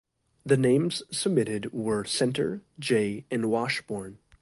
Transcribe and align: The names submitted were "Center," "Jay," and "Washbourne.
The 0.43 0.57
names 0.57 1.03
submitted 1.15 1.71
were 1.73 2.05
"Center," 2.05 2.63
"Jay," 2.79 3.25
and 3.29 3.43
"Washbourne. 3.51 4.17